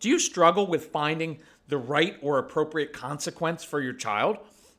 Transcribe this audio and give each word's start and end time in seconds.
Do 0.00 0.08
you 0.08 0.18
struggle 0.18 0.66
with 0.66 0.86
finding 0.86 1.40
the 1.68 1.78
right 1.78 2.16
or 2.22 2.38
appropriate 2.38 2.92
consequence 2.92 3.62
for 3.62 3.80
your 3.80 3.92
child? 3.92 4.38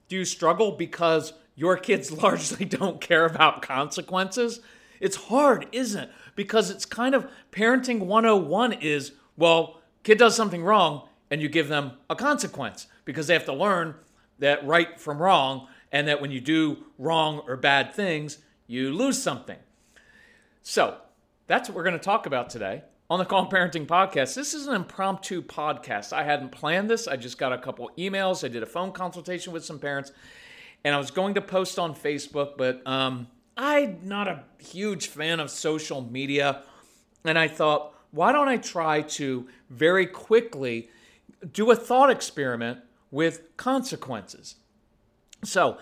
Do 0.10 0.16
you 0.16 0.26
struggle 0.26 0.72
because 0.74 1.34
your 1.56 1.78
kids 1.78 2.12
largely 2.24 2.66
don't 2.66 3.00
care 3.00 3.26
about 3.26 3.62
consequences? 3.62 4.60
It's 5.00 5.16
hard, 5.16 5.68
isn't 5.72 6.04
it? 6.04 6.12
Because 6.36 6.70
it's 6.70 6.86
kind 6.86 7.16
of 7.16 7.28
parenting 7.52 8.00
101 8.00 8.74
is, 8.74 9.14
well, 9.38 9.80
kid 10.04 10.18
does 10.18 10.36
something 10.36 10.64
wrong 10.64 11.08
and 11.30 11.42
you 11.42 11.50
give 11.50 11.70
them 11.70 11.92
a 12.10 12.16
consequence 12.16 12.88
because 13.06 13.28
they 13.28 13.34
have 13.34 13.46
to 13.46 13.54
learn 13.54 13.96
that 14.40 14.66
right 14.66 15.00
from 15.00 15.22
wrong 15.22 15.68
and 15.92 16.08
that 16.08 16.20
when 16.20 16.32
you 16.32 16.42
do 16.42 16.84
wrong 16.98 17.44
or 17.48 17.56
bad 17.56 17.94
things, 17.94 18.40
you 18.66 18.92
lose 18.92 19.22
something. 19.22 19.58
So, 20.64 20.98
that's 21.48 21.68
what 21.68 21.76
we're 21.76 21.84
going 21.84 21.98
to 21.98 22.00
talk 22.00 22.26
about 22.26 22.50
today 22.50 22.84
on 23.12 23.20
the 23.20 23.26
Calm 23.26 23.50
Parenting 23.50 23.86
Podcast. 23.86 24.36
This 24.36 24.54
is 24.54 24.68
an 24.68 24.74
impromptu 24.74 25.42
podcast. 25.42 26.14
I 26.14 26.24
hadn't 26.24 26.54
planned 26.54 26.90
this. 26.90 27.10
I 27.10 27.18
just 27.18 27.38
got 27.38 27.52
a 27.52 27.58
couple 27.58 27.92
emails. 27.98 28.42
I 28.42 28.48
did 28.48 28.64
a 28.64 28.66
phone 28.66 28.94
consultation 28.94 29.52
with 29.52 29.66
some 29.66 29.80
parents, 29.80 30.14
and 30.86 30.96
I 30.96 30.98
was 30.98 31.12
going 31.12 31.34
to 31.34 31.42
post 31.42 31.78
on 31.78 31.94
Facebook, 31.94 32.54
but 32.58 32.82
um, 32.88 33.28
I'm 33.58 34.00
not 34.06 34.30
a 34.30 34.46
huge 34.60 35.08
fan 35.08 35.42
of 35.42 35.52
social 35.52 36.00
media. 36.00 36.64
And 37.26 37.38
I 37.38 37.50
thought, 37.50 37.94
why 38.12 38.32
don't 38.32 38.48
I 38.48 38.56
try 38.56 39.02
to 39.02 39.46
very 39.70 40.06
quickly 40.06 40.90
do 41.52 41.70
a 41.70 41.76
thought 41.76 42.10
experiment 42.10 42.80
with 43.12 43.58
consequences? 43.58 44.56
So, 45.44 45.80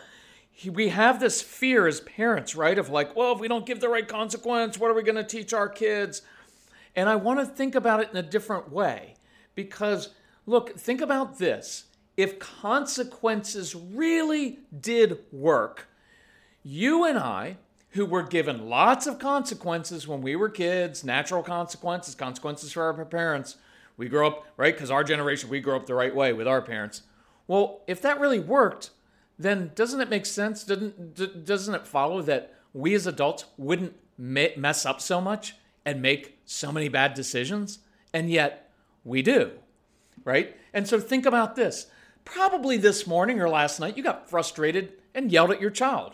we 0.65 0.89
have 0.89 1.19
this 1.19 1.43
fear 1.43 1.85
as 1.85 2.01
parents, 2.01 2.55
right? 2.55 2.79
Of 2.79 2.89
like, 2.89 3.15
well, 3.15 3.33
if 3.33 3.39
we 3.39 3.47
don't 3.47 3.67
give 3.67 3.81
the 3.81 3.87
right 3.87 4.07
consequence, 4.07 4.79
what 4.79 4.89
are 4.89 4.95
we 4.95 5.03
going 5.03 5.15
to 5.15 5.23
teach 5.23 5.53
our 5.53 5.69
kids? 5.69 6.23
And 6.99 7.07
I 7.07 7.15
want 7.15 7.39
to 7.39 7.45
think 7.45 7.75
about 7.75 8.01
it 8.01 8.09
in 8.11 8.17
a 8.17 8.21
different 8.21 8.73
way 8.73 9.13
because, 9.55 10.09
look, 10.45 10.77
think 10.77 10.99
about 10.99 11.39
this. 11.39 11.85
If 12.17 12.39
consequences 12.39 13.73
really 13.73 14.59
did 14.77 15.19
work, 15.31 15.87
you 16.61 17.05
and 17.05 17.17
I, 17.17 17.55
who 17.91 18.05
were 18.05 18.23
given 18.23 18.67
lots 18.67 19.07
of 19.07 19.17
consequences 19.17 20.09
when 20.09 20.21
we 20.21 20.35
were 20.35 20.49
kids, 20.49 21.05
natural 21.05 21.41
consequences, 21.41 22.15
consequences 22.15 22.73
for 22.73 22.83
our 22.83 23.05
parents, 23.05 23.55
we 23.95 24.09
grow 24.09 24.27
up, 24.27 24.47
right? 24.57 24.73
Because 24.73 24.91
our 24.91 25.05
generation, 25.05 25.49
we 25.49 25.61
grew 25.61 25.77
up 25.77 25.85
the 25.85 25.95
right 25.95 26.13
way 26.13 26.33
with 26.33 26.49
our 26.49 26.61
parents. 26.61 27.03
Well, 27.47 27.79
if 27.87 28.01
that 28.01 28.19
really 28.19 28.41
worked, 28.41 28.89
then 29.37 29.71
doesn't 29.73 30.01
it 30.01 30.09
make 30.09 30.25
sense? 30.25 30.65
Doesn't, 30.65 31.45
doesn't 31.45 31.75
it 31.75 31.87
follow 31.87 32.21
that 32.23 32.55
we 32.73 32.93
as 32.93 33.07
adults 33.07 33.45
wouldn't 33.55 33.95
mess 34.17 34.85
up 34.85 34.99
so 34.99 35.21
much? 35.21 35.55
And 35.89 36.01
make 36.03 36.39
so 36.45 36.71
many 36.71 36.87
bad 36.87 37.15
decisions, 37.15 37.79
and 38.13 38.29
yet 38.29 38.71
we 39.03 39.23
do, 39.23 39.51
right? 40.23 40.55
And 40.71 40.87
so 40.87 40.99
think 40.99 41.25
about 41.25 41.55
this. 41.55 41.87
Probably 42.25 42.77
this 42.77 43.07
morning 43.07 43.41
or 43.41 43.49
last 43.49 43.79
night, 43.79 43.97
you 43.97 44.03
got 44.03 44.29
frustrated 44.29 44.93
and 45.15 45.31
yelled 45.31 45.51
at 45.51 45.59
your 45.59 45.71
child. 45.71 46.13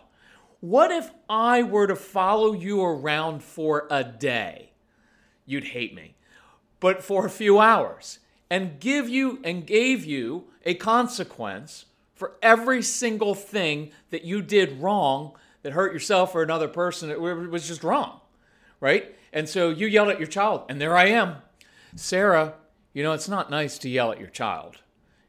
What 0.62 0.92
if 0.92 1.12
I 1.30 1.62
were 1.62 1.88
to 1.88 1.96
follow 1.96 2.54
you 2.54 2.82
around 2.82 3.44
for 3.44 3.86
a 3.92 4.04
day? 4.04 4.72
You'd 5.46 5.66
hate 5.66 5.94
me. 5.94 6.16
But 6.80 7.04
for 7.04 7.26
a 7.26 7.30
few 7.30 7.60
hours 7.60 8.20
and 8.50 8.80
give 8.80 9.10
you 9.10 9.40
and 9.44 9.68
gave 9.68 10.06
you 10.06 10.46
a 10.64 10.74
consequence 10.76 11.86
for 12.14 12.38
every 12.42 12.82
single 12.82 13.36
thing 13.36 13.92
that 14.10 14.24
you 14.24 14.42
did 14.42 14.80
wrong 14.80 15.36
that 15.64 15.74
hurt 15.74 15.92
yourself 15.92 16.34
or 16.34 16.44
another 16.44 16.70
person, 16.70 17.12
it 17.12 17.20
was 17.20 17.68
just 17.68 17.84
wrong, 17.84 18.22
right? 18.80 19.16
And 19.34 19.50
so 19.50 19.70
you 19.70 19.88
yelled 19.88 20.10
at 20.10 20.20
your 20.20 20.28
child, 20.28 20.64
and 20.70 20.80
there 20.80 20.98
I 20.98 21.08
am. 21.08 21.38
Sarah, 21.96 22.56
you 22.94 23.04
know, 23.04 23.14
it's 23.14 23.30
not 23.30 23.50
nice 23.50 23.78
to 23.80 23.90
yell 23.90 24.12
at 24.12 24.20
your 24.20 24.30
child. 24.30 24.78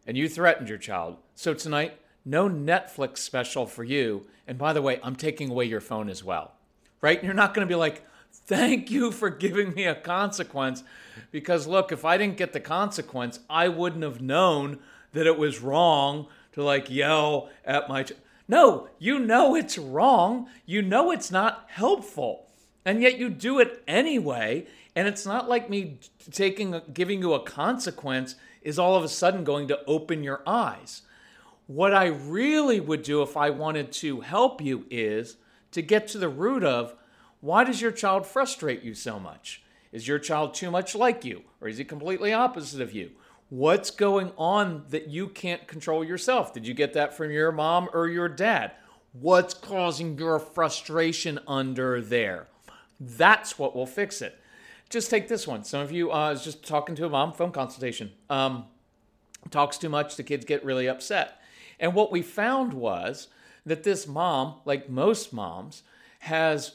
And 0.07 0.17
you 0.17 0.29
threatened 0.29 0.69
your 0.69 0.79
child. 0.79 1.17
So 1.35 1.53
tonight, 1.53 1.99
no 2.25 2.49
Netflix 2.49 3.19
special 3.19 3.67
for 3.67 3.83
you. 3.83 4.27
And 4.47 4.57
by 4.57 4.73
the 4.73 4.83
way, 4.83 5.01
I'm 5.03 5.17
taking 5.17 5.51
away 5.51 5.65
your 5.65 5.81
phone 5.81 6.09
as 6.09 6.23
well. 6.23 6.53
Right? 7.01 7.23
You're 7.23 7.35
not 7.35 7.55
going 7.55 7.67
to 7.67 7.73
be 7.73 7.79
like, 7.79 8.05
thank 8.31 8.91
you 8.91 9.11
for 9.11 9.31
giving 9.31 9.75
me 9.75 9.85
a 9.85 9.95
consequence. 9.95 10.85
Because 11.33 11.67
look, 11.67 11.91
if 11.91 12.05
I 12.05 12.17
didn't 12.17 12.37
get 12.37 12.53
the 12.53 12.61
consequence, 12.61 13.41
I 13.51 13.69
wouldn't 13.69 14.05
have 14.05 14.21
known 14.21 14.79
that 15.13 15.27
it 15.27 15.39
was 15.39 15.61
wrong 15.61 16.29
to 16.53 16.63
like 16.63 16.91
yell 16.91 17.49
at 17.65 17.89
my. 17.89 18.05
Ch- 18.05 18.13
no, 18.49 18.89
you 18.99 19.19
know 19.19 19.57
it's 19.57 19.77
wrong. 19.77 20.49
You 20.65 20.83
know 20.83 21.11
it's 21.11 21.31
not 21.31 21.65
helpful 21.69 22.47
and 22.87 23.03
yet 23.03 23.19
you 23.19 23.29
do 23.29 23.59
it 23.59 23.83
anyway. 23.87 24.65
And 24.95 25.07
it's 25.07 25.27
not 25.27 25.49
like 25.49 25.69
me 25.69 25.99
taking 26.31 26.81
giving 26.95 27.21
you 27.21 27.35
a 27.35 27.41
consequence 27.41 28.37
is 28.63 28.79
all 28.79 28.95
of 28.95 29.05
a 29.05 29.09
sudden 29.09 29.45
going 29.45 29.69
to 29.69 29.85
open 29.87 30.23
your 30.23 30.43
eyes. 30.47 31.03
What 31.67 31.93
I 31.93 32.07
really 32.07 32.81
would 32.81 33.03
do 33.03 33.23
if 33.23 33.37
I 33.37 33.51
wanted 33.51 33.93
to 33.95 34.21
help 34.21 34.63
you 34.63 34.87
is 34.89 35.37
to 35.73 35.83
get 35.83 36.07
to 36.09 36.19
the 36.19 36.29
root 36.29 36.63
of 36.63 36.95
why 37.41 37.65
does 37.65 37.83
your 37.83 37.91
child 37.91 38.25
frustrate 38.25 38.83
you 38.83 38.95
so 38.95 39.19
much? 39.19 39.63
Is 39.93 40.09
your 40.09 40.21
child 40.21 40.55
too 40.55 40.71
much 40.71 40.95
like 40.95 41.25
you 41.25 41.43
or 41.61 41.69
is 41.69 41.79
he 41.79 41.85
completely 41.85 42.33
opposite 42.33 42.81
of 42.81 42.93
you? 42.93 43.11
What's 43.49 43.91
going 43.91 44.33
on 44.39 44.85
that 44.91 45.09
you 45.09 45.29
can't 45.29 45.67
control 45.67 46.05
yourself? 46.05 46.53
Did 46.53 46.67
you 46.67 46.75
get 46.75 46.93
that 46.95 47.17
from 47.17 47.33
your 47.33 47.53
mom 47.53 47.89
or 47.93 48.07
your 48.07 48.29
dad? 48.29 48.73
What's 49.13 49.55
causing 49.55 50.19
your 50.19 50.39
frustration 50.39 51.41
under 51.47 52.01
there? 52.01 52.49
That's 53.01 53.59
what 53.59 53.75
will 53.75 53.87
fix 53.87 54.23
it. 54.23 54.39
Just 54.89 55.11
take 55.11 55.29
this 55.29 55.47
one. 55.47 55.65
Some 55.65 55.81
of 55.81 55.91
you, 55.91 56.13
uh, 56.13 56.15
I 56.15 56.31
was 56.31 56.45
just 56.45 56.67
talking 56.67 56.95
to 56.97 57.07
a 57.07 57.09
mom, 57.09 57.33
phone 57.33 57.53
consultation. 57.53 58.13
Um, 58.31 58.67
talks 59.51 59.79
too 59.79 59.89
much, 59.89 60.17
the 60.17 60.23
kids 60.23 60.45
get 60.45 60.65
really 60.65 60.89
upset. 60.89 61.41
And 61.79 61.95
what 61.95 62.13
we 62.13 62.23
found 62.23 62.73
was 62.73 63.29
that 63.65 63.83
this 63.83 64.07
mom, 64.07 64.55
like 64.65 64.89
most 64.89 65.33
moms, 65.33 65.83
has 66.21 66.73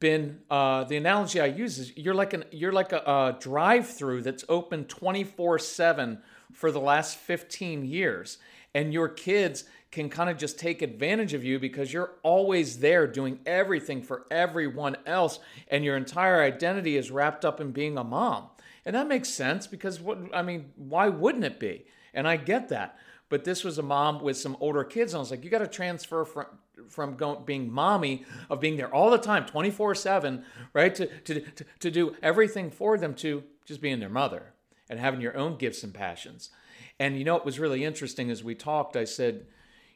been 0.00 0.40
uh, 0.50 0.84
the 0.84 0.96
analogy 0.96 1.40
I 1.40 1.46
use 1.46 1.78
is 1.78 1.96
you're 1.96 2.14
like 2.14 2.32
an 2.32 2.44
you're 2.50 2.72
like 2.72 2.92
a, 2.92 2.98
a 2.98 3.36
drive-through 3.38 4.22
that's 4.22 4.44
open 4.48 4.84
24/7 4.84 6.18
for 6.52 6.72
the 6.72 6.80
last 6.80 7.18
15 7.18 7.84
years, 7.84 8.38
and 8.74 8.92
your 8.92 9.08
kids 9.08 9.64
can 9.90 10.08
kind 10.08 10.30
of 10.30 10.38
just 10.38 10.58
take 10.58 10.82
advantage 10.82 11.34
of 11.34 11.44
you 11.44 11.58
because 11.58 11.92
you're 11.92 12.12
always 12.22 12.78
there 12.78 13.06
doing 13.06 13.40
everything 13.44 14.02
for 14.02 14.24
everyone 14.30 14.96
else 15.04 15.40
and 15.68 15.84
your 15.84 15.96
entire 15.96 16.40
identity 16.40 16.96
is 16.96 17.10
wrapped 17.10 17.44
up 17.44 17.60
in 17.60 17.72
being 17.72 17.98
a 17.98 18.04
mom. 18.04 18.48
And 18.84 18.94
that 18.94 19.08
makes 19.08 19.28
sense 19.28 19.66
because 19.66 20.00
what 20.00 20.18
I 20.32 20.42
mean, 20.42 20.72
why 20.76 21.08
wouldn't 21.08 21.44
it 21.44 21.58
be? 21.58 21.84
And 22.14 22.28
I 22.28 22.36
get 22.36 22.68
that. 22.68 22.98
But 23.28 23.44
this 23.44 23.62
was 23.62 23.78
a 23.78 23.82
mom 23.82 24.20
with 24.22 24.36
some 24.36 24.56
older 24.60 24.84
kids 24.84 25.12
and 25.12 25.18
I 25.18 25.20
was 25.20 25.30
like, 25.30 25.44
you 25.44 25.50
got 25.50 25.58
to 25.58 25.66
transfer 25.66 26.24
from 26.24 26.46
from 26.88 27.14
going, 27.14 27.44
being 27.44 27.70
mommy 27.70 28.24
of 28.48 28.58
being 28.58 28.76
there 28.76 28.92
all 28.92 29.10
the 29.10 29.18
time 29.18 29.44
24/7, 29.44 30.44
right? 30.72 30.94
To, 30.94 31.06
to 31.06 31.40
to 31.40 31.64
to 31.80 31.90
do 31.90 32.16
everything 32.22 32.70
for 32.70 32.96
them 32.96 33.14
to 33.16 33.42
just 33.64 33.80
being 33.80 34.00
their 34.00 34.08
mother 34.08 34.54
and 34.88 34.98
having 34.98 35.20
your 35.20 35.36
own 35.36 35.56
gifts 35.56 35.82
and 35.82 35.92
passions. 35.92 36.50
And 36.98 37.18
you 37.18 37.24
know 37.24 37.36
it 37.36 37.44
was 37.44 37.58
really 37.58 37.84
interesting 37.84 38.30
as 38.30 38.42
we 38.42 38.54
talked, 38.54 38.96
I 38.96 39.04
said, 39.04 39.46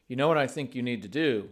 you 0.09 0.17
know 0.17 0.29
what 0.29 0.39
I 0.39 0.47
think 0.47 0.75
you 0.75 0.83
need 0.83 1.03
to 1.03 1.09
do? 1.09 1.49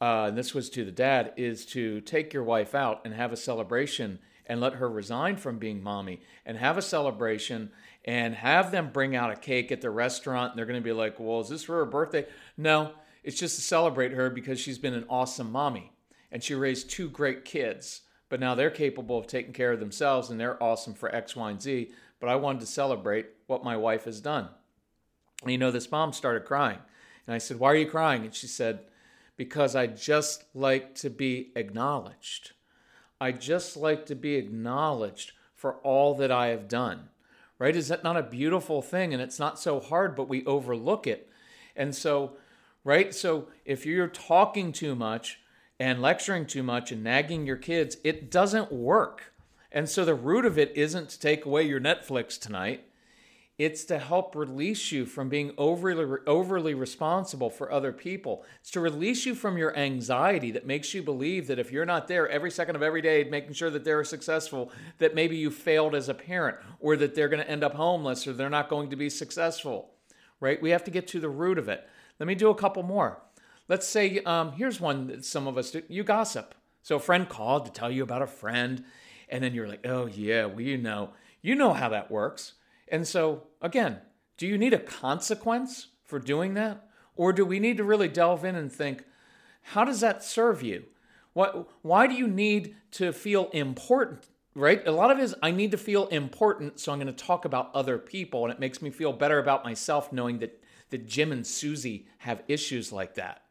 Uh, 0.00 0.26
and 0.28 0.36
this 0.36 0.52
was 0.52 0.68
to 0.70 0.84
the 0.84 0.90
dad, 0.90 1.32
is 1.36 1.64
to 1.66 2.00
take 2.00 2.32
your 2.32 2.42
wife 2.42 2.74
out 2.74 3.02
and 3.04 3.14
have 3.14 3.32
a 3.32 3.36
celebration 3.36 4.18
and 4.46 4.60
let 4.60 4.74
her 4.74 4.88
resign 4.88 5.36
from 5.36 5.58
being 5.58 5.82
mommy 5.82 6.20
and 6.44 6.58
have 6.58 6.76
a 6.76 6.82
celebration 6.82 7.70
and 8.04 8.34
have 8.34 8.72
them 8.72 8.90
bring 8.92 9.14
out 9.14 9.30
a 9.30 9.36
cake 9.36 9.70
at 9.70 9.80
the 9.80 9.90
restaurant. 9.90 10.52
And 10.52 10.58
they're 10.58 10.66
going 10.66 10.80
to 10.80 10.84
be 10.84 10.92
like, 10.92 11.20
well, 11.20 11.40
is 11.40 11.48
this 11.48 11.62
for 11.62 11.76
her 11.76 11.86
birthday? 11.86 12.26
No, 12.56 12.92
it's 13.22 13.38
just 13.38 13.56
to 13.56 13.62
celebrate 13.62 14.12
her 14.12 14.28
because 14.30 14.58
she's 14.58 14.78
been 14.78 14.94
an 14.94 15.06
awesome 15.08 15.52
mommy 15.52 15.92
and 16.32 16.42
she 16.42 16.54
raised 16.54 16.90
two 16.90 17.08
great 17.08 17.44
kids. 17.44 18.02
But 18.28 18.40
now 18.40 18.54
they're 18.54 18.70
capable 18.70 19.18
of 19.18 19.26
taking 19.26 19.52
care 19.52 19.72
of 19.72 19.80
themselves 19.80 20.30
and 20.30 20.40
they're 20.40 20.60
awesome 20.62 20.94
for 20.94 21.14
X, 21.14 21.36
Y, 21.36 21.50
and 21.50 21.62
Z. 21.62 21.92
But 22.18 22.28
I 22.28 22.36
wanted 22.36 22.60
to 22.60 22.66
celebrate 22.66 23.26
what 23.46 23.62
my 23.62 23.76
wife 23.76 24.04
has 24.04 24.20
done. 24.20 24.48
And 25.42 25.52
you 25.52 25.58
know, 25.58 25.70
this 25.70 25.90
mom 25.90 26.12
started 26.12 26.44
crying. 26.44 26.78
And 27.26 27.34
I 27.34 27.38
said, 27.38 27.58
Why 27.58 27.72
are 27.72 27.76
you 27.76 27.86
crying? 27.86 28.24
And 28.24 28.34
she 28.34 28.46
said, 28.46 28.80
Because 29.36 29.76
I 29.76 29.86
just 29.86 30.44
like 30.54 30.94
to 30.96 31.10
be 31.10 31.52
acknowledged. 31.56 32.52
I 33.20 33.32
just 33.32 33.76
like 33.76 34.06
to 34.06 34.14
be 34.14 34.34
acknowledged 34.34 35.32
for 35.54 35.76
all 35.84 36.14
that 36.16 36.32
I 36.32 36.48
have 36.48 36.66
done, 36.66 37.08
right? 37.58 37.76
Is 37.76 37.86
that 37.86 38.02
not 38.02 38.16
a 38.16 38.22
beautiful 38.22 38.82
thing? 38.82 39.12
And 39.12 39.22
it's 39.22 39.38
not 39.38 39.60
so 39.60 39.78
hard, 39.78 40.16
but 40.16 40.28
we 40.28 40.44
overlook 40.44 41.06
it. 41.06 41.30
And 41.76 41.94
so, 41.94 42.32
right? 42.82 43.14
So 43.14 43.46
if 43.64 43.86
you're 43.86 44.08
talking 44.08 44.72
too 44.72 44.96
much 44.96 45.38
and 45.78 46.02
lecturing 46.02 46.46
too 46.46 46.64
much 46.64 46.90
and 46.90 47.04
nagging 47.04 47.46
your 47.46 47.56
kids, 47.56 47.96
it 48.02 48.28
doesn't 48.28 48.72
work. 48.72 49.32
And 49.70 49.88
so 49.88 50.04
the 50.04 50.16
root 50.16 50.44
of 50.44 50.58
it 50.58 50.72
isn't 50.74 51.08
to 51.10 51.20
take 51.20 51.46
away 51.46 51.62
your 51.62 51.80
Netflix 51.80 52.38
tonight. 52.38 52.84
It's 53.64 53.84
to 53.84 53.98
help 54.00 54.34
release 54.34 54.90
you 54.90 55.06
from 55.06 55.28
being 55.28 55.52
overly, 55.56 56.18
overly 56.26 56.74
responsible 56.74 57.48
for 57.48 57.70
other 57.70 57.92
people. 57.92 58.44
It's 58.60 58.72
to 58.72 58.80
release 58.80 59.24
you 59.24 59.36
from 59.36 59.56
your 59.56 59.76
anxiety 59.76 60.50
that 60.50 60.66
makes 60.66 60.92
you 60.94 61.00
believe 61.00 61.46
that 61.46 61.60
if 61.60 61.70
you're 61.70 61.86
not 61.86 62.08
there 62.08 62.28
every 62.28 62.50
second 62.50 62.74
of 62.74 62.82
every 62.82 63.00
day 63.02 63.22
making 63.22 63.52
sure 63.52 63.70
that 63.70 63.84
they're 63.84 64.02
successful, 64.02 64.72
that 64.98 65.14
maybe 65.14 65.36
you 65.36 65.48
failed 65.48 65.94
as 65.94 66.08
a 66.08 66.14
parent 66.14 66.56
or 66.80 66.96
that 66.96 67.14
they're 67.14 67.28
going 67.28 67.40
to 67.40 67.48
end 67.48 67.62
up 67.62 67.74
homeless 67.74 68.26
or 68.26 68.32
they're 68.32 68.50
not 68.50 68.68
going 68.68 68.90
to 68.90 68.96
be 68.96 69.08
successful, 69.08 69.92
right? 70.40 70.60
We 70.60 70.70
have 70.70 70.82
to 70.82 70.90
get 70.90 71.06
to 71.08 71.20
the 71.20 71.28
root 71.28 71.56
of 71.56 71.68
it. 71.68 71.88
Let 72.18 72.26
me 72.26 72.34
do 72.34 72.50
a 72.50 72.56
couple 72.56 72.82
more. 72.82 73.22
Let's 73.68 73.86
say, 73.86 74.18
um, 74.24 74.54
here's 74.54 74.80
one 74.80 75.06
that 75.06 75.24
some 75.24 75.46
of 75.46 75.56
us 75.56 75.70
do 75.70 75.84
you 75.86 76.02
gossip. 76.02 76.56
So 76.82 76.96
a 76.96 76.98
friend 76.98 77.28
called 77.28 77.66
to 77.66 77.70
tell 77.70 77.92
you 77.92 78.02
about 78.02 78.22
a 78.22 78.26
friend, 78.26 78.82
and 79.28 79.44
then 79.44 79.54
you're 79.54 79.68
like, 79.68 79.86
oh, 79.86 80.06
yeah, 80.06 80.46
well, 80.46 80.62
you 80.62 80.78
know, 80.78 81.10
you 81.42 81.54
know 81.54 81.74
how 81.74 81.90
that 81.90 82.10
works 82.10 82.54
and 82.92 83.08
so, 83.08 83.44
again, 83.60 83.98
do 84.36 84.46
you 84.46 84.56
need 84.56 84.74
a 84.74 84.78
consequence 84.78 85.88
for 86.04 86.20
doing 86.20 86.54
that? 86.54 86.86
Or 87.16 87.32
do 87.32 87.44
we 87.44 87.58
need 87.58 87.78
to 87.78 87.84
really 87.84 88.08
delve 88.08 88.44
in 88.44 88.54
and 88.54 88.70
think, 88.70 89.04
how 89.62 89.84
does 89.84 90.00
that 90.00 90.22
serve 90.22 90.62
you? 90.62 90.84
What, 91.32 91.68
why 91.82 92.06
do 92.06 92.14
you 92.14 92.28
need 92.28 92.76
to 92.92 93.12
feel 93.12 93.48
important? 93.52 94.28
Right? 94.54 94.86
A 94.86 94.92
lot 94.92 95.10
of 95.10 95.18
it 95.18 95.22
is 95.22 95.34
I 95.42 95.50
need 95.50 95.70
to 95.70 95.78
feel 95.78 96.06
important, 96.08 96.78
so 96.78 96.92
I'm 96.92 96.98
going 96.98 97.06
to 97.06 97.24
talk 97.24 97.46
about 97.46 97.74
other 97.74 97.96
people, 97.96 98.44
and 98.44 98.52
it 98.52 98.60
makes 98.60 98.82
me 98.82 98.90
feel 98.90 99.12
better 99.12 99.38
about 99.38 99.64
myself 99.64 100.12
knowing 100.12 100.40
that, 100.40 100.62
that 100.90 101.06
Jim 101.06 101.32
and 101.32 101.46
Susie 101.46 102.06
have 102.18 102.42
issues 102.48 102.92
like 102.92 103.14
that. 103.14 103.42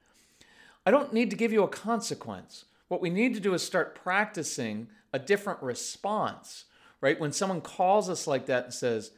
I 0.86 0.92
don't 0.92 1.14
need 1.14 1.32
to 1.32 1.36
give 1.36 1.52
you 1.52 1.64
a 1.64 1.68
consequence. 1.68 2.66
What 2.88 3.02
we 3.02 3.10
need 3.10 3.34
to 3.34 3.40
do 3.40 3.56
is 3.56 3.64
start 3.64 3.96
practicing 3.96 4.90
a 5.12 5.18
different 5.18 5.64
response, 5.64 6.66
right? 7.00 7.20
When 7.20 7.32
someone 7.32 7.62
calls 7.62 8.10
us 8.10 8.28
like 8.28 8.46
that 8.46 8.66
and 8.66 8.74
says, 8.74 9.12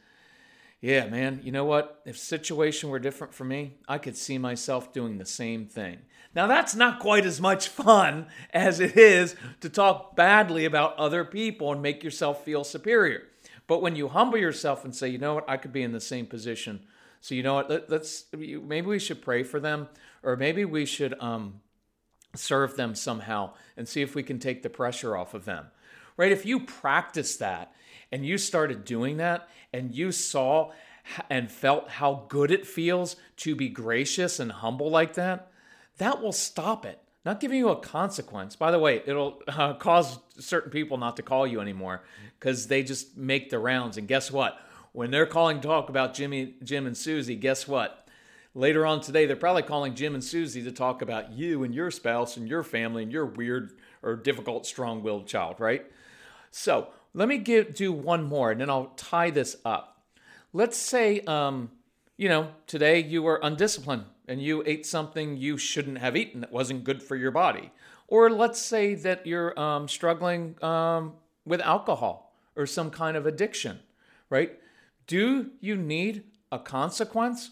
yeah, 0.84 1.06
man, 1.06 1.40
you 1.42 1.50
know 1.50 1.64
what? 1.64 2.02
If 2.04 2.18
situation 2.18 2.90
were 2.90 2.98
different 2.98 3.32
for 3.32 3.44
me, 3.44 3.78
I 3.88 3.96
could 3.96 4.18
see 4.18 4.36
myself 4.36 4.92
doing 4.92 5.16
the 5.16 5.24
same 5.24 5.64
thing. 5.64 5.96
Now, 6.34 6.46
that's 6.46 6.74
not 6.74 6.98
quite 6.98 7.24
as 7.24 7.40
much 7.40 7.68
fun 7.68 8.26
as 8.52 8.80
it 8.80 8.94
is 8.94 9.34
to 9.62 9.70
talk 9.70 10.14
badly 10.14 10.66
about 10.66 10.94
other 10.98 11.24
people 11.24 11.72
and 11.72 11.80
make 11.80 12.04
yourself 12.04 12.44
feel 12.44 12.64
superior. 12.64 13.22
But 13.66 13.80
when 13.80 13.96
you 13.96 14.08
humble 14.08 14.36
yourself 14.36 14.84
and 14.84 14.94
say, 14.94 15.08
you 15.08 15.16
know 15.16 15.32
what, 15.36 15.48
I 15.48 15.56
could 15.56 15.72
be 15.72 15.82
in 15.82 15.92
the 15.92 16.02
same 16.02 16.26
position. 16.26 16.80
So, 17.22 17.34
you 17.34 17.42
know 17.42 17.54
what, 17.54 17.70
Let, 17.70 17.90
us 17.90 18.26
maybe 18.34 18.86
we 18.86 18.98
should 18.98 19.22
pray 19.22 19.42
for 19.42 19.60
them, 19.60 19.88
or 20.22 20.36
maybe 20.36 20.66
we 20.66 20.84
should 20.84 21.14
um, 21.18 21.62
serve 22.36 22.76
them 22.76 22.94
somehow 22.94 23.54
and 23.78 23.88
see 23.88 24.02
if 24.02 24.14
we 24.14 24.22
can 24.22 24.38
take 24.38 24.62
the 24.62 24.68
pressure 24.68 25.16
off 25.16 25.32
of 25.32 25.46
them. 25.46 25.64
Right? 26.18 26.30
If 26.30 26.44
you 26.44 26.60
practice 26.60 27.36
that 27.36 27.72
and 28.14 28.24
you 28.24 28.38
started 28.38 28.84
doing 28.84 29.16
that 29.16 29.48
and 29.72 29.92
you 29.92 30.12
saw 30.12 30.70
and 31.28 31.50
felt 31.50 31.88
how 31.88 32.26
good 32.28 32.52
it 32.52 32.64
feels 32.64 33.16
to 33.38 33.56
be 33.56 33.68
gracious 33.68 34.38
and 34.38 34.52
humble 34.52 34.88
like 34.88 35.14
that, 35.14 35.50
that 35.98 36.22
will 36.22 36.30
stop 36.30 36.86
it. 36.86 37.00
Not 37.24 37.40
giving 37.40 37.58
you 37.58 37.70
a 37.70 37.76
consequence. 37.76 38.54
By 38.54 38.70
the 38.70 38.78
way, 38.78 39.02
it'll 39.04 39.42
uh, 39.48 39.74
cause 39.74 40.20
certain 40.38 40.70
people 40.70 40.96
not 40.96 41.16
to 41.16 41.24
call 41.24 41.44
you 41.44 41.60
anymore 41.60 42.04
because 42.38 42.68
they 42.68 42.84
just 42.84 43.16
make 43.16 43.50
the 43.50 43.58
rounds. 43.58 43.96
And 43.96 44.06
guess 44.06 44.30
what? 44.30 44.60
When 44.92 45.10
they're 45.10 45.26
calling 45.26 45.60
talk 45.60 45.88
about 45.88 46.14
Jimmy, 46.14 46.54
Jim 46.62 46.86
and 46.86 46.96
Susie, 46.96 47.34
guess 47.34 47.66
what? 47.66 48.06
Later 48.54 48.86
on 48.86 49.00
today, 49.00 49.26
they're 49.26 49.34
probably 49.34 49.62
calling 49.62 49.96
Jim 49.96 50.14
and 50.14 50.22
Susie 50.22 50.62
to 50.62 50.70
talk 50.70 51.02
about 51.02 51.32
you 51.32 51.64
and 51.64 51.74
your 51.74 51.90
spouse 51.90 52.36
and 52.36 52.48
your 52.48 52.62
family 52.62 53.02
and 53.02 53.10
your 53.10 53.26
weird 53.26 53.72
or 54.04 54.14
difficult, 54.14 54.66
strong 54.66 55.02
willed 55.02 55.26
child, 55.26 55.58
right? 55.58 55.84
So 56.52 56.90
let 57.14 57.28
me 57.28 57.38
give, 57.38 57.74
do 57.74 57.92
one 57.92 58.24
more 58.24 58.50
and 58.50 58.60
then 58.60 58.68
I'll 58.68 58.92
tie 58.96 59.30
this 59.30 59.56
up. 59.64 60.02
Let's 60.52 60.76
say, 60.76 61.20
um, 61.20 61.70
you 62.16 62.28
know, 62.28 62.48
today 62.66 63.02
you 63.02 63.22
were 63.22 63.40
undisciplined 63.42 64.04
and 64.28 64.42
you 64.42 64.62
ate 64.66 64.84
something 64.84 65.36
you 65.36 65.56
shouldn't 65.56 65.98
have 65.98 66.16
eaten 66.16 66.40
that 66.40 66.52
wasn't 66.52 66.84
good 66.84 67.02
for 67.02 67.16
your 67.16 67.30
body. 67.30 67.72
Or 68.08 68.30
let's 68.30 68.60
say 68.60 68.94
that 68.96 69.26
you're 69.26 69.58
um, 69.58 69.88
struggling 69.88 70.62
um, 70.62 71.14
with 71.44 71.60
alcohol 71.60 72.34
or 72.56 72.66
some 72.66 72.90
kind 72.90 73.16
of 73.16 73.26
addiction, 73.26 73.80
right? 74.30 74.58
Do 75.06 75.50
you 75.60 75.76
need 75.76 76.24
a 76.52 76.58
consequence? 76.58 77.50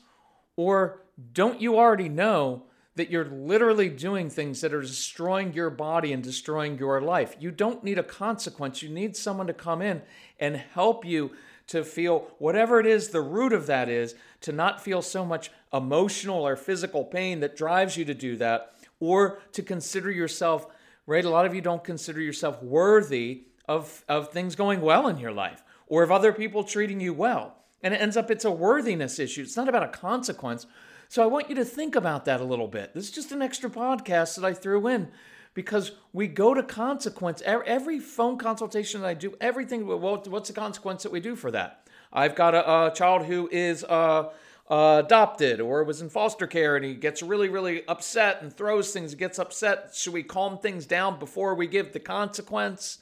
Or 0.57 1.03
don't 1.33 1.61
you 1.61 1.79
already 1.79 2.09
know 2.09 2.65
that 2.95 3.11
you're 3.11 3.25
literally 3.25 3.89
doing 3.89 4.29
things 4.29 4.61
that 4.61 4.75
are 4.75 4.83
destroying 4.83 5.53
your 5.55 5.71
body 5.71 6.13
and 6.13 6.23
destroying 6.23 6.79
your 6.79 7.01
life. 7.01 7.37
You 7.41 7.51
don't 7.51 7.83
need 7.83 7.99
a 7.99 8.03
consequence. 8.03 8.83
You 8.83 8.91
need 8.91 9.17
someone 9.17 9.47
to 9.47 9.55
come 9.55 9.81
in 9.81 10.03
and 10.39 10.57
help 10.57 11.05
you 11.05 11.33
to 11.69 11.85
feel 11.85 12.29
whatever 12.39 12.81
it 12.81 12.87
is 12.87 13.09
the 13.09 13.21
root 13.21 13.53
of 13.53 13.67
that 13.67 13.89
is, 13.89 14.15
to 14.43 14.53
not 14.53 14.83
feel 14.83 15.01
so 15.01 15.25
much 15.25 15.51
emotional 15.73 16.47
or 16.47 16.57
physical 16.57 17.05
pain 17.05 17.41
that 17.41 17.57
drives 17.57 17.97
you 17.97 18.05
to 18.05 18.15
do 18.15 18.37
that, 18.37 18.75
or 19.01 19.41
to 19.53 19.63
consider 19.63 20.11
yourself, 20.11 20.67
right? 21.07 21.25
A 21.25 21.31
lot 21.31 21.47
of 21.47 21.55
you 21.55 21.61
don't 21.61 21.83
consider 21.83 22.21
yourself 22.21 22.63
worthy 22.63 23.45
of, 23.69 24.05
of 24.09 24.31
things 24.31 24.55
going 24.55 24.81
well 24.81 25.09
in 25.09 25.19
your 25.19 25.33
life 25.33 25.63
or 25.87 26.03
of 26.03 26.11
other 26.11 26.33
people 26.33 26.65
treating 26.65 27.01
you 27.01 27.15
well. 27.15 27.57
And 27.83 27.95
it 27.95 28.01
ends 28.01 28.17
up 28.17 28.31
it's 28.31 28.45
a 28.45 28.51
worthiness 28.51 29.19
issue. 29.19 29.43
It's 29.43 29.57
not 29.57 29.69
about 29.69 29.83
a 29.83 29.89
consequence. 29.89 30.67
So 31.13 31.23
I 31.23 31.27
want 31.27 31.51
you 31.51 31.55
to 31.57 31.65
think 31.67 31.95
about 31.95 32.25
that 32.25 32.41
a 32.41 32.45
little 32.45 32.69
bit. 32.69 32.95
This 32.95 33.05
is 33.05 33.11
just 33.11 33.33
an 33.33 33.43
extra 33.43 33.69
podcast 33.69 34.37
that 34.37 34.47
I 34.47 34.55
threw 34.55 34.87
in 34.87 35.09
because 35.53 35.93
we 36.15 36.27
go 36.27 36.55
to 36.55 36.63
consequence. 36.63 37.43
Every 37.45 37.99
phone 38.01 38.39
consultation 38.39 39.03
that 39.03 39.09
I 39.09 39.13
do, 39.13 39.37
everything, 39.39 39.87
what's 39.87 40.49
the 40.49 40.55
consequence 40.55 41.03
that 41.03 41.13
we 41.13 41.21
do 41.21 41.37
for 41.37 41.51
that? 41.51 41.87
I've 42.15 42.35
got 42.35 42.55
a, 42.55 42.87
a 42.87 42.95
child 42.95 43.27
who 43.27 43.47
is 43.53 43.85
uh, 43.85 44.31
uh, 44.71 45.03
adopted 45.05 45.61
or 45.61 45.85
was 45.85 46.01
in 46.01 46.09
foster 46.09 46.47
care 46.47 46.77
and 46.77 46.85
he 46.87 46.95
gets 46.95 47.23
really, 47.23 47.51
really 47.51 47.87
upset 47.89 48.41
and 48.41 48.51
throws 48.51 48.91
things, 48.91 49.15
gets 49.15 49.39
upset. 49.39 49.95
Should 49.95 50.15
we 50.15 50.23
calm 50.23 50.57
things 50.57 50.87
down 50.87 51.19
before 51.19 51.55
we 51.55 51.67
give 51.67 51.93
the 51.93 52.01
consequence? 52.01 53.01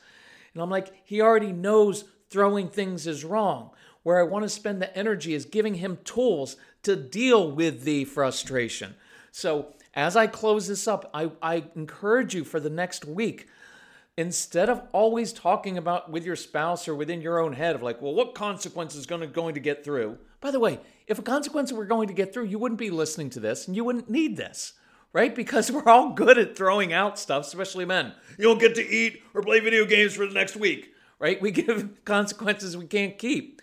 And 0.53 0.61
I'm 0.61 0.69
like, 0.69 0.93
he 1.05 1.21
already 1.21 1.53
knows 1.53 2.07
throwing 2.29 2.71
things 2.71 3.07
is 3.07 3.25
wrong. 3.25 3.71
Where 4.03 4.19
I 4.19 4.23
want 4.23 4.45
to 4.45 4.49
spend 4.49 4.81
the 4.81 4.97
energy 4.97 5.35
is 5.35 5.45
giving 5.45 5.75
him 5.75 5.99
tools 6.05 6.57
to 6.83 6.97
deal 6.97 7.51
with 7.51 7.83
the 7.83 8.05
frustration. 8.05 8.95
So, 9.33 9.75
as 9.95 10.17
I 10.17 10.27
close 10.27 10.69
this 10.69 10.87
up, 10.87 11.11
I, 11.13 11.31
I 11.43 11.65
encourage 11.75 12.35
you 12.35 12.45
for 12.45 12.61
the 12.61 12.71
next 12.71 13.05
week, 13.05 13.49
instead 14.17 14.69
of 14.69 14.83
always 14.93 15.33
talking 15.33 15.79
about 15.79 16.11
with 16.11 16.25
your 16.25 16.37
spouse 16.37 16.87
or 16.87 16.95
within 16.95 17.21
your 17.21 17.41
own 17.41 17.55
head 17.55 17.75
of 17.75 17.83
like, 17.83 18.01
well, 18.01 18.15
what 18.15 18.35
consequence 18.35 18.95
is 18.95 19.07
going 19.07 19.21
to, 19.21 19.27
going 19.27 19.55
to 19.55 19.61
get 19.61 19.85
through? 19.85 20.19
By 20.41 20.51
the 20.51 20.61
way, 20.61 20.79
if 21.07 21.19
a 21.19 21.23
consequence 21.23 21.73
were 21.73 21.85
going 21.85 22.09
to 22.09 22.15
get 22.15 22.33
through, 22.33 22.45
you 22.45 22.59
wouldn't 22.59 22.79
be 22.79 22.91
listening 22.91 23.31
to 23.31 23.41
this 23.41 23.67
and 23.67 23.77
you 23.77 23.85
wouldn't 23.85 24.09
need 24.09 24.37
this, 24.37 24.75
right? 25.13 25.35
Because 25.35 25.73
we're 25.73 25.89
all 25.89 26.11
good 26.11 26.39
at 26.39 26.57
throwing 26.57 26.93
out 26.93 27.19
stuff, 27.19 27.47
especially 27.47 27.85
men. 27.85 28.13
You 28.39 28.45
don't 28.45 28.61
get 28.61 28.75
to 28.77 28.87
eat 28.87 29.23
or 29.35 29.43
play 29.43 29.61
video 29.61 29.85
games 29.85 30.15
for 30.15 30.27
the 30.27 30.35
next 30.35 30.57
week, 30.57 30.93
right? 31.19 31.41
We 31.41 31.51
give 31.51 32.05
consequences 32.05 32.77
we 32.77 32.87
can't 32.87 33.19
keep. 33.19 33.61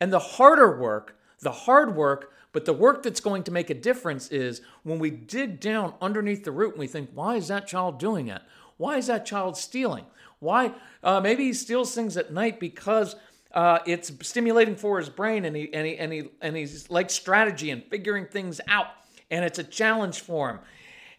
And 0.00 0.12
the 0.12 0.18
harder 0.18 0.78
work, 0.78 1.16
the 1.40 1.52
hard 1.52 1.94
work 1.96 2.32
but 2.56 2.64
the 2.64 2.72
work 2.72 3.02
that's 3.02 3.20
going 3.20 3.42
to 3.42 3.50
make 3.50 3.68
a 3.68 3.74
difference 3.74 4.28
is 4.28 4.62
when 4.82 4.98
we 4.98 5.10
dig 5.10 5.60
down 5.60 5.92
underneath 6.00 6.42
the 6.42 6.50
root 6.50 6.70
and 6.70 6.78
we 6.78 6.86
think, 6.86 7.10
why 7.12 7.36
is 7.36 7.48
that 7.48 7.66
child 7.66 7.98
doing 7.98 8.28
it? 8.28 8.40
Why 8.78 8.96
is 8.96 9.08
that 9.08 9.26
child 9.26 9.58
stealing? 9.58 10.06
Why? 10.38 10.72
Uh, 11.04 11.20
maybe 11.20 11.44
he 11.44 11.52
steals 11.52 11.94
things 11.94 12.16
at 12.16 12.32
night 12.32 12.58
because 12.58 13.14
uh, 13.52 13.80
it's 13.84 14.10
stimulating 14.26 14.74
for 14.74 14.98
his 14.98 15.10
brain 15.10 15.44
and 15.44 15.54
he, 15.54 15.70
and, 15.74 15.86
he, 15.86 15.98
and, 15.98 16.10
he, 16.14 16.30
and 16.40 16.56
he's 16.56 16.88
like 16.88 17.10
strategy 17.10 17.68
and 17.68 17.84
figuring 17.90 18.24
things 18.24 18.58
out. 18.68 18.86
And 19.30 19.44
it's 19.44 19.58
a 19.58 19.64
challenge 19.64 20.20
for 20.20 20.48
him. 20.48 20.58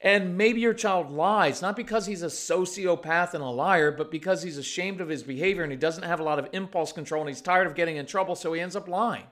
And 0.02 0.40
maybe 0.40 0.60
your 0.60 0.74
child 0.74 1.12
lies, 1.12 1.62
not 1.62 1.76
because 1.76 2.08
he's 2.08 2.24
a 2.24 2.30
sociopath 2.30 3.36
and 3.36 3.44
a 3.44 3.50
liar, 3.50 3.92
but 3.92 4.10
because 4.10 4.42
he's 4.42 4.58
ashamed 4.58 5.02
of 5.02 5.10
his 5.10 5.22
behavior 5.22 5.62
and 5.62 5.72
he 5.72 5.78
doesn't 5.78 6.04
have 6.04 6.20
a 6.20 6.24
lot 6.24 6.40
of 6.40 6.50
impulse 6.54 6.92
control 6.92 7.22
and 7.22 7.30
he's 7.30 7.42
tired 7.42 7.68
of 7.68 7.76
getting 7.76 7.98
in 7.98 8.08
trouble, 8.08 8.34
so 8.34 8.54
he 8.54 8.60
ends 8.60 8.76
up 8.76 8.88
lying. 8.88 9.26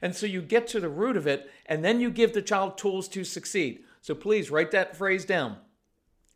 And 0.00 0.14
so 0.14 0.26
you 0.26 0.42
get 0.42 0.66
to 0.68 0.80
the 0.80 0.88
root 0.88 1.16
of 1.16 1.26
it, 1.26 1.50
and 1.66 1.84
then 1.84 2.00
you 2.00 2.10
give 2.10 2.32
the 2.32 2.42
child 2.42 2.78
tools 2.78 3.08
to 3.08 3.24
succeed. 3.24 3.84
So 4.00 4.14
please 4.14 4.50
write 4.50 4.70
that 4.70 4.96
phrase 4.96 5.24
down. 5.24 5.56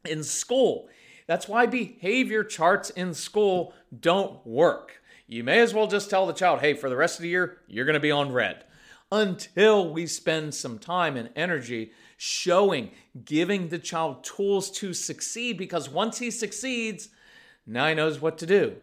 In 0.04 0.24
school, 0.24 0.88
that's 1.26 1.48
why 1.48 1.66
behavior 1.66 2.42
charts 2.42 2.90
in 2.90 3.14
school 3.14 3.72
don't 4.00 4.44
work. 4.46 5.00
You 5.26 5.44
may 5.44 5.60
as 5.60 5.72
well 5.72 5.86
just 5.86 6.10
tell 6.10 6.26
the 6.26 6.32
child, 6.32 6.60
hey, 6.60 6.74
for 6.74 6.90
the 6.90 6.96
rest 6.96 7.18
of 7.18 7.22
the 7.22 7.28
year, 7.28 7.58
you're 7.68 7.84
going 7.84 7.94
to 7.94 8.00
be 8.00 8.10
on 8.10 8.32
red. 8.32 8.64
Until 9.10 9.92
we 9.92 10.06
spend 10.06 10.54
some 10.54 10.78
time 10.78 11.16
and 11.16 11.30
energy 11.36 11.92
showing, 12.16 12.90
giving 13.24 13.68
the 13.68 13.78
child 13.78 14.24
tools 14.24 14.70
to 14.72 14.92
succeed, 14.92 15.56
because 15.56 15.88
once 15.88 16.18
he 16.18 16.30
succeeds, 16.30 17.10
now 17.66 17.88
he 17.88 17.94
knows 17.94 18.20
what 18.20 18.38
to 18.38 18.46
do, 18.46 18.76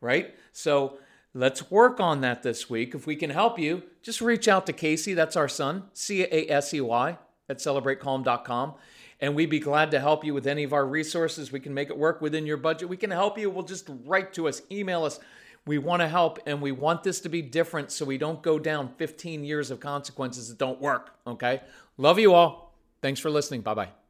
right? 0.00 0.34
So 0.52 0.98
Let's 1.36 1.68
work 1.68 1.98
on 1.98 2.20
that 2.20 2.44
this 2.44 2.70
week. 2.70 2.94
If 2.94 3.08
we 3.08 3.16
can 3.16 3.30
help 3.30 3.58
you, 3.58 3.82
just 4.02 4.20
reach 4.20 4.46
out 4.46 4.66
to 4.66 4.72
Casey, 4.72 5.14
that's 5.14 5.34
our 5.34 5.48
son, 5.48 5.84
C 5.92 6.22
A 6.22 6.48
S 6.48 6.72
E 6.72 6.80
Y, 6.80 7.18
at 7.48 7.58
celebratecalm.com. 7.58 8.74
And 9.20 9.34
we'd 9.34 9.50
be 9.50 9.58
glad 9.58 9.90
to 9.90 10.00
help 10.00 10.24
you 10.24 10.32
with 10.32 10.46
any 10.46 10.62
of 10.62 10.72
our 10.72 10.86
resources. 10.86 11.50
We 11.50 11.58
can 11.58 11.74
make 11.74 11.90
it 11.90 11.98
work 11.98 12.20
within 12.20 12.46
your 12.46 12.56
budget. 12.56 12.88
We 12.88 12.96
can 12.96 13.10
help 13.10 13.36
you. 13.36 13.50
We'll 13.50 13.64
just 13.64 13.90
write 14.04 14.32
to 14.34 14.46
us, 14.46 14.62
email 14.70 15.04
us. 15.04 15.18
We 15.66 15.78
want 15.78 16.02
to 16.02 16.08
help 16.08 16.38
and 16.46 16.60
we 16.60 16.72
want 16.72 17.02
this 17.02 17.20
to 17.20 17.28
be 17.28 17.42
different 17.42 17.90
so 17.90 18.04
we 18.04 18.18
don't 18.18 18.42
go 18.42 18.58
down 18.58 18.90
15 18.96 19.44
years 19.44 19.70
of 19.70 19.80
consequences 19.80 20.48
that 20.48 20.58
don't 20.58 20.80
work. 20.80 21.14
Okay. 21.26 21.62
Love 21.96 22.18
you 22.18 22.34
all. 22.34 22.74
Thanks 23.02 23.18
for 23.18 23.30
listening. 23.30 23.62
Bye 23.62 23.74
bye. 23.74 24.03